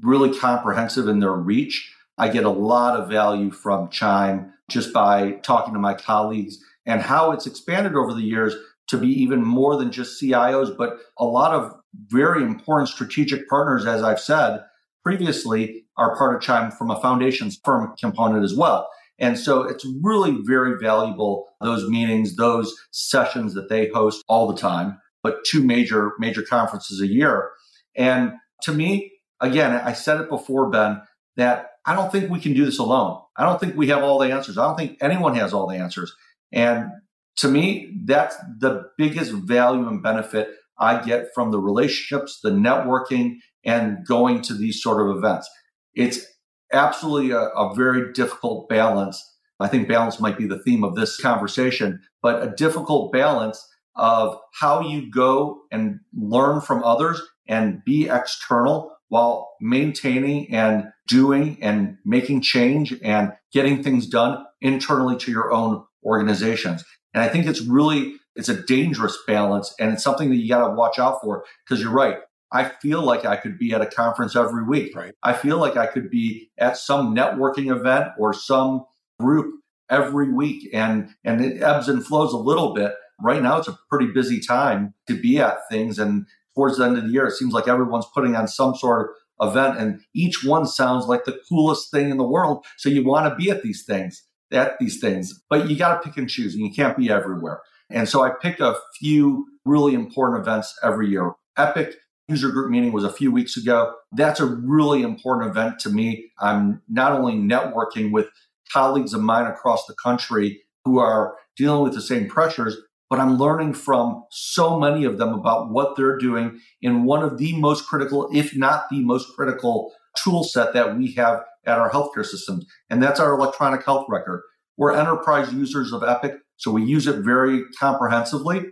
[0.00, 1.92] really comprehensive in their reach.
[2.18, 7.00] I get a lot of value from Chime just by talking to my colleagues and
[7.00, 8.54] how it's expanded over the years
[8.88, 11.74] to be even more than just CIOs, but a lot of
[12.06, 14.64] very important strategic partners, as I've said
[15.04, 18.88] previously, are part of Chime from a foundations firm component as well.
[19.18, 24.56] And so it's really very valuable, those meetings, those sessions that they host all the
[24.56, 27.50] time, but two major, major conferences a year.
[27.96, 31.02] And to me, again, I said it before, Ben,
[31.38, 33.22] that I don't think we can do this alone.
[33.36, 34.58] I don't think we have all the answers.
[34.58, 36.12] I don't think anyone has all the answers.
[36.52, 36.90] And
[37.36, 43.36] to me, that's the biggest value and benefit I get from the relationships, the networking,
[43.64, 45.48] and going to these sort of events.
[45.94, 46.26] It's
[46.72, 49.24] absolutely a, a very difficult balance.
[49.60, 54.38] I think balance might be the theme of this conversation, but a difficult balance of
[54.60, 61.96] how you go and learn from others and be external while maintaining and doing and
[62.04, 66.84] making change and getting things done internally to your own organizations.
[67.14, 70.68] And I think it's really it's a dangerous balance and it's something that you got
[70.68, 72.18] to watch out for because you're right.
[72.52, 74.94] I feel like I could be at a conference every week.
[74.94, 75.14] Right.
[75.22, 78.84] I feel like I could be at some networking event or some
[79.18, 79.54] group
[79.90, 82.92] every week and and it ebbs and flows a little bit.
[83.20, 86.26] Right now it's a pretty busy time to be at things and
[86.58, 89.50] towards the end of the year, it seems like everyone's putting on some sort of
[89.50, 92.66] event, and each one sounds like the coolest thing in the world.
[92.78, 96.08] So you want to be at these things, at these things, but you got to
[96.08, 97.60] pick and choose, and you can't be everywhere.
[97.90, 101.32] And so I pick a few really important events every year.
[101.56, 101.94] Epic
[102.26, 103.94] user group meeting was a few weeks ago.
[104.10, 106.32] That's a really important event to me.
[106.40, 108.26] I'm not only networking with
[108.72, 112.76] colleagues of mine across the country who are dealing with the same pressures,
[113.10, 117.38] but I'm learning from so many of them about what they're doing in one of
[117.38, 121.90] the most critical, if not the most critical tool set that we have at our
[121.90, 122.66] healthcare systems.
[122.90, 124.42] And that's our electronic health record.
[124.76, 128.66] We're enterprise users of Epic, so we use it very comprehensively.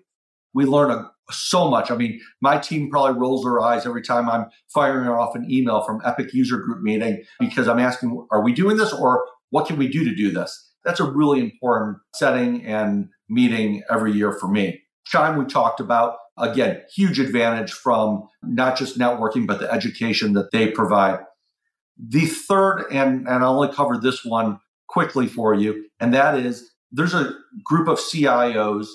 [0.55, 1.91] We learn a, so much.
[1.91, 5.83] I mean, my team probably rolls their eyes every time I'm firing off an email
[5.83, 9.77] from Epic user group meeting because I'm asking, are we doing this or what can
[9.77, 10.73] we do to do this?
[10.85, 14.83] That's a really important setting and meeting every year for me.
[15.05, 16.17] Chime, we talked about.
[16.39, 21.21] Again, huge advantage from not just networking, but the education that they provide.
[21.99, 24.59] The third, and, and I'll only cover this one
[24.89, 28.87] quickly for you, and that is there's a group of CIOs,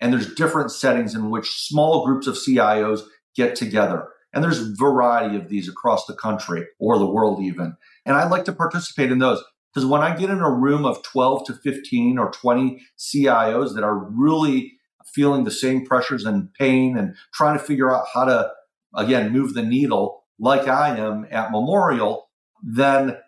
[0.00, 3.02] and there's different settings in which small groups of CIOs
[3.34, 4.08] get together.
[4.32, 7.76] And there's variety of these across the country or the world, even.
[8.04, 9.42] And I like to participate in those.
[9.76, 13.84] Because when I get in a room of 12 to 15 or 20 CIOs that
[13.84, 14.72] are really
[15.04, 18.52] feeling the same pressures and pain and trying to figure out how to,
[18.94, 22.30] again, move the needle like I am at Memorial,
[22.62, 23.18] then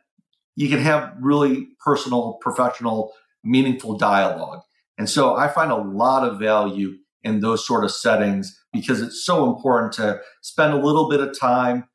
[0.57, 3.13] you can have really personal, professional,
[3.45, 4.63] meaningful dialogue.
[4.97, 9.23] And so I find a lot of value in those sort of settings because it's
[9.23, 11.89] so important to spend a little bit of time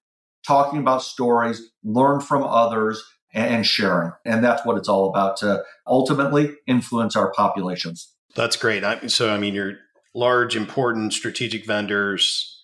[0.45, 4.11] talking about stories, learn from others, and sharing.
[4.25, 8.13] And that's what it's all about to ultimately influence our populations.
[8.36, 8.84] That's great.
[8.84, 9.73] I, so, I mean, you're
[10.15, 12.61] large, important strategic vendors,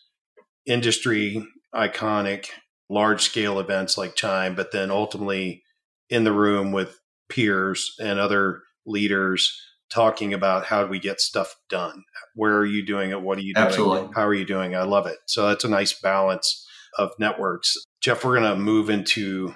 [0.66, 2.48] industry iconic,
[2.90, 5.64] large scale events like Chime, but then ultimately
[6.10, 7.00] in the room with
[7.30, 9.56] peers and other leaders
[9.92, 12.04] talking about how do we get stuff done?
[12.36, 13.22] Where are you doing it?
[13.22, 13.68] What are you doing?
[13.68, 14.10] Absolutely.
[14.16, 14.76] How are you doing?
[14.76, 15.18] I love it.
[15.26, 16.66] So that's a nice balance
[16.98, 17.76] of networks.
[18.02, 19.56] Jeff, we're going to move into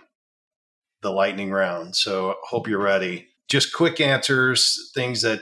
[1.03, 1.95] the lightning round.
[1.95, 3.27] So hope you're ready.
[3.49, 5.41] Just quick answers, things that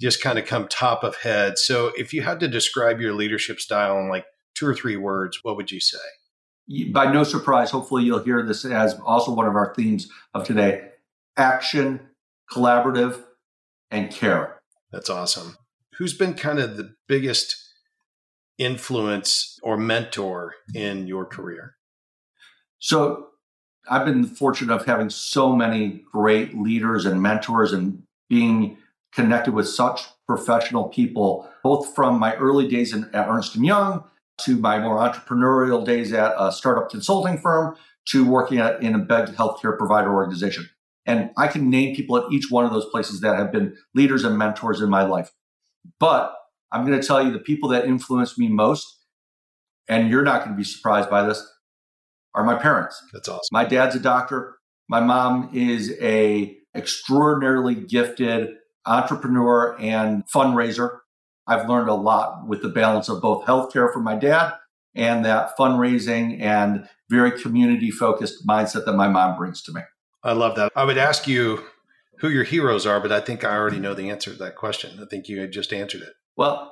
[0.00, 1.58] just kind of come top of head.
[1.58, 4.24] So if you had to describe your leadership style in like
[4.54, 5.98] two or three words, what would you say?
[6.92, 10.88] By no surprise, hopefully you'll hear this as also one of our themes of today
[11.36, 12.00] action,
[12.50, 13.22] collaborative,
[13.90, 14.60] and care.
[14.92, 15.56] That's awesome.
[15.96, 17.56] Who's been kind of the biggest
[18.58, 21.74] influence or mentor in your career?
[22.78, 23.29] So,
[23.90, 28.78] I've been fortunate of having so many great leaders and mentors and being
[29.12, 34.04] connected with such professional people, both from my early days in, at Ernst & Young
[34.42, 37.76] to my more entrepreneurial days at a startup consulting firm
[38.06, 40.70] to working at, in a big healthcare provider organization.
[41.04, 44.22] And I can name people at each one of those places that have been leaders
[44.22, 45.32] and mentors in my life.
[45.98, 46.32] But
[46.70, 48.86] I'm going to tell you the people that influenced me most,
[49.88, 51.44] and you're not going to be surprised by this,
[52.34, 53.02] are my parents.
[53.12, 53.48] That's awesome.
[53.52, 54.56] My dad's a doctor.
[54.88, 58.50] My mom is a extraordinarily gifted
[58.86, 60.98] entrepreneur and fundraiser.
[61.46, 64.54] I've learned a lot with the balance of both healthcare from my dad
[64.94, 69.82] and that fundraising and very community focused mindset that my mom brings to me.
[70.22, 70.72] I love that.
[70.76, 71.64] I would ask you
[72.18, 75.00] who your heroes are, but I think I already know the answer to that question.
[75.00, 76.12] I think you had just answered it.
[76.36, 76.70] Well,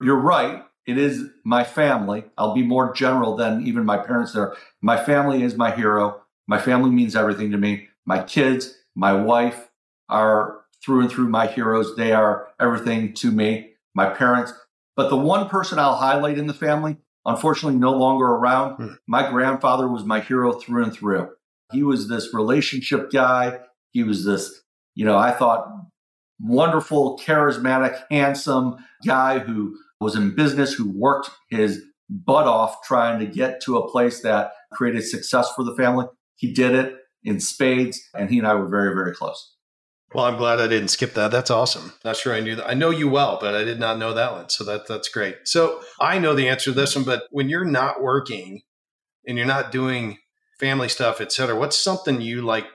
[0.00, 0.62] you're right.
[0.86, 2.24] It is my family.
[2.38, 4.54] I'll be more general than even my parents there.
[4.80, 6.22] My family is my hero.
[6.46, 7.88] My family means everything to me.
[8.04, 9.68] My kids, my wife
[10.08, 11.96] are through and through my heroes.
[11.96, 14.52] They are everything to me, my parents.
[14.94, 18.76] But the one person I'll highlight in the family, unfortunately, no longer around.
[18.76, 18.94] Hmm.
[19.08, 21.30] My grandfather was my hero through and through.
[21.72, 23.58] He was this relationship guy.
[23.90, 24.62] He was this,
[24.94, 25.68] you know, I thought
[26.40, 28.76] wonderful, charismatic, handsome
[29.06, 33.90] guy who was in business, who worked his butt off trying to get to a
[33.90, 36.06] place that created success for the family.
[36.36, 39.54] He did it in spades, and he and I were very, very close.
[40.14, 41.32] Well, I'm glad I didn't skip that.
[41.32, 41.92] That's awesome.
[42.04, 42.68] Not sure I knew that.
[42.68, 44.48] I know you well, but I did not know that one.
[44.48, 45.36] So that that's great.
[45.44, 48.62] So I know the answer to this one, but when you're not working
[49.26, 50.18] and you're not doing
[50.60, 52.66] family stuff, et cetera, what's something you like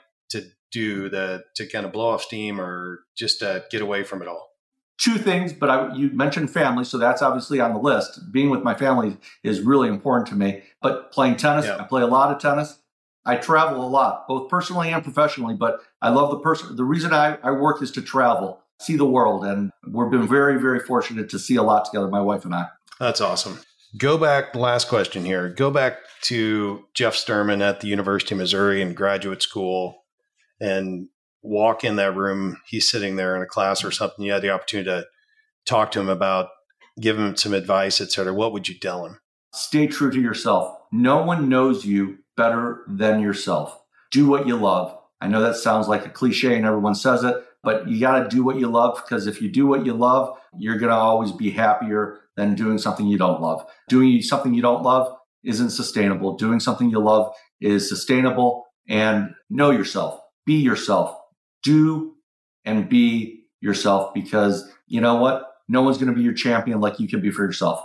[0.72, 4.28] do to to kind of blow off steam or just to get away from it
[4.28, 4.50] all?
[4.98, 8.32] Two things, but I, you mentioned family, so that's obviously on the list.
[8.32, 10.62] Being with my family is really important to me.
[10.82, 11.78] But playing tennis, yeah.
[11.78, 12.78] I play a lot of tennis.
[13.26, 16.76] I travel a lot, both personally and professionally, but I love the person.
[16.76, 19.46] The reason I, I work is to travel, see the world.
[19.46, 22.68] And we've been very, very fortunate to see a lot together, my wife and I.
[23.00, 23.60] That's awesome.
[23.98, 25.50] Go back, last question here.
[25.50, 30.01] Go back to Jeff Sturman at the University of Missouri in graduate school
[30.62, 31.10] and
[31.42, 32.58] walk in that room.
[32.68, 33.96] He's sitting there in a class or mm-hmm.
[33.96, 34.24] something.
[34.24, 35.06] You had the opportunity to
[35.66, 36.50] talk to him about,
[37.00, 38.34] give him some advice, et cetera.
[38.34, 39.20] What would you tell him?
[39.54, 40.78] Stay true to yourself.
[40.94, 43.78] No one knows you better than yourself.
[44.12, 44.98] Do what you love.
[45.20, 48.30] I know that sounds like a cliche and everyone says it, but you got to
[48.30, 51.32] do what you love because if you do what you love, you're going to always
[51.32, 53.66] be happier than doing something you don't love.
[53.90, 56.38] Doing something you don't love isn't sustainable.
[56.38, 60.20] Doing something you love is sustainable and know yourself.
[60.52, 61.18] Be yourself.
[61.64, 62.16] Do
[62.66, 65.50] and be yourself because you know what?
[65.70, 67.82] No one's going to be your champion like you can be for yourself.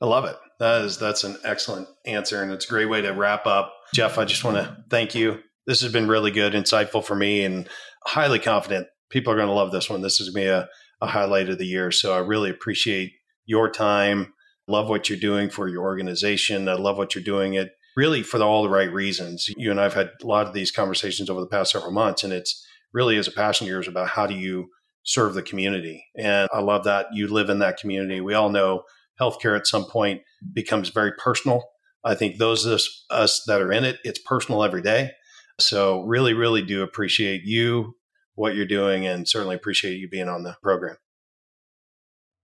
[0.00, 0.34] I love it.
[0.58, 3.70] That is that's an excellent answer and it's a great way to wrap up.
[3.92, 5.40] Jeff, I just want to thank you.
[5.66, 7.68] This has been really good, insightful for me and
[8.06, 10.00] highly confident people are going to love this one.
[10.00, 10.68] This is going to be a,
[11.02, 11.90] a highlight of the year.
[11.90, 13.12] So I really appreciate
[13.44, 14.32] your time.
[14.66, 16.66] Love what you're doing for your organization.
[16.66, 19.48] I love what you're doing it really for all the right reasons.
[19.56, 22.32] You and I've had a lot of these conversations over the past several months, and
[22.32, 24.68] it's really as a passion of yours about how do you
[25.02, 26.04] serve the community.
[26.16, 28.20] And I love that you live in that community.
[28.20, 28.82] We all know
[29.20, 30.22] healthcare at some point
[30.52, 31.64] becomes very personal.
[32.04, 32.80] I think those of
[33.10, 35.12] us that are in it, it's personal every day.
[35.58, 37.94] So really, really do appreciate you,
[38.34, 40.96] what you're doing, and certainly appreciate you being on the program.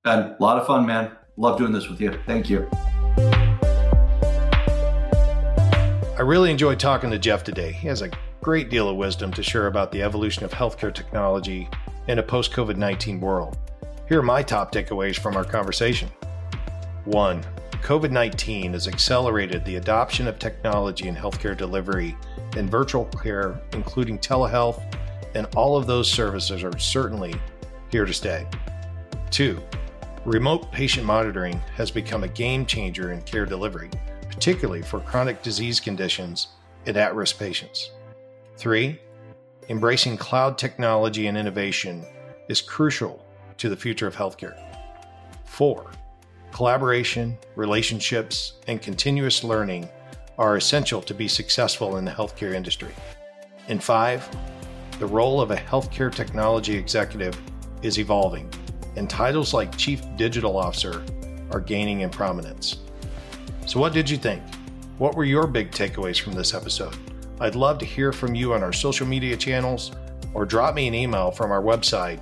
[0.03, 1.13] Ben, a lot of fun, man.
[1.37, 2.19] Love doing this with you.
[2.27, 2.69] Thank you.
[6.23, 7.73] I really enjoyed talking to Jeff today.
[7.73, 8.11] He has a
[8.41, 11.69] great deal of wisdom to share about the evolution of healthcare technology
[12.07, 13.59] in a post COVID 19 world.
[14.09, 16.09] Here are my top takeaways from our conversation.
[17.07, 17.43] One,
[17.83, 22.17] COVID 19 has accelerated the adoption of technology in healthcare delivery
[22.57, 24.81] and virtual care, including telehealth,
[25.35, 27.35] and all of those services are certainly
[27.91, 28.47] here to stay.
[29.33, 29.61] Two,
[30.25, 33.91] remote patient monitoring has become a game changer in care delivery,
[34.33, 36.49] particularly for chronic disease conditions
[36.87, 37.91] and at risk patients.
[38.57, 38.99] Three,
[39.69, 42.05] embracing cloud technology and innovation
[42.49, 43.25] is crucial
[43.59, 44.59] to the future of healthcare.
[45.45, 45.91] Four,
[46.51, 49.89] collaboration, relationships, and continuous learning
[50.39, 52.95] are essential to be successful in the healthcare industry.
[53.69, 54.29] And five,
[54.99, 57.39] the role of a healthcare technology executive
[57.83, 58.51] is evolving,
[58.97, 61.05] and titles like Chief Digital Officer
[61.51, 62.79] are gaining in prominence.
[63.67, 64.43] So, what did you think?
[64.99, 66.97] What were your big takeaways from this episode?
[67.41, 69.93] I'd love to hear from you on our social media channels
[70.35, 72.21] or drop me an email from our website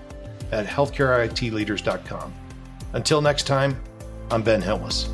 [0.52, 2.34] at healthcareitleaders.com.
[2.92, 3.80] Until next time,
[4.30, 5.08] I'm Ben Hilmes.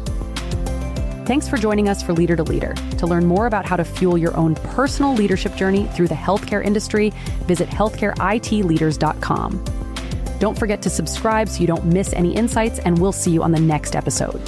[1.27, 2.74] Thanks for joining us for Leader to Leader.
[2.99, 6.64] To learn more about how to fuel your own personal leadership journey through the healthcare
[6.64, 7.11] industry,
[7.47, 9.64] visit healthcareitleaders.com.
[10.39, 13.51] Don't forget to subscribe so you don't miss any insights, and we'll see you on
[13.51, 14.41] the next episode.